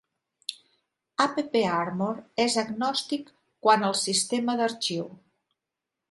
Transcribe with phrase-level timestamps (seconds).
[1.25, 3.29] AppArmor es agnòstic
[3.67, 5.05] quant el sistema d'arxiu.